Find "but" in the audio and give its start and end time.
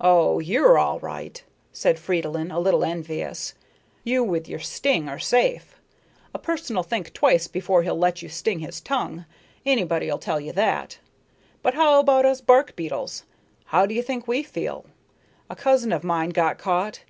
11.62-11.74